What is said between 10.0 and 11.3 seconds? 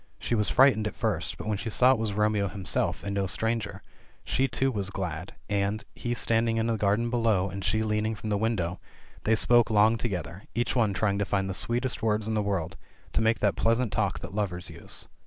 gether, each one trying to